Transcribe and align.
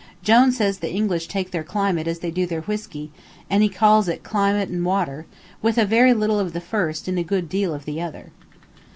Jone 0.23 0.51
says 0.51 0.79
the 0.79 0.91
English 0.91 1.27
take 1.27 1.51
their 1.51 1.63
climate 1.63 2.07
as 2.07 2.21
they 2.21 2.31
do 2.31 2.47
their 2.47 2.61
whiskey; 2.61 3.11
and 3.51 3.61
he 3.61 3.69
calls 3.69 4.07
it 4.07 4.23
climate 4.23 4.67
and 4.67 4.83
water, 4.83 5.27
with 5.61 5.77
a 5.77 5.85
very 5.85 6.15
little 6.15 6.39
of 6.39 6.53
the 6.53 6.59
first 6.59 7.07
and 7.07 7.19
a 7.19 7.23
good 7.23 7.47
deal 7.47 7.71
of 7.71 7.85
the 7.85 8.01
other. 8.01 8.31